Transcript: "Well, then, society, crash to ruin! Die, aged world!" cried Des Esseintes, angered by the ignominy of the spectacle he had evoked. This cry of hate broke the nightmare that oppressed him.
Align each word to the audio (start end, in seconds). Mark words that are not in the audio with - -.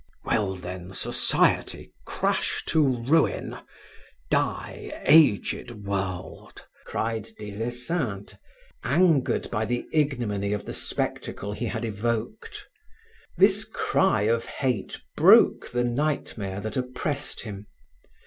"Well, 0.25 0.55
then, 0.55 0.93
society, 0.93 1.93
crash 2.05 2.63
to 2.69 2.81
ruin! 3.03 3.59
Die, 4.31 4.91
aged 5.05 5.69
world!" 5.85 6.65
cried 6.87 7.29
Des 7.37 7.63
Esseintes, 7.63 8.35
angered 8.83 9.51
by 9.51 9.65
the 9.65 9.85
ignominy 9.93 10.53
of 10.53 10.65
the 10.65 10.73
spectacle 10.73 11.53
he 11.53 11.67
had 11.67 11.85
evoked. 11.85 12.67
This 13.37 13.63
cry 13.63 14.23
of 14.23 14.45
hate 14.47 14.97
broke 15.15 15.69
the 15.69 15.83
nightmare 15.83 16.61
that 16.61 16.77
oppressed 16.77 17.41
him. 17.41 17.67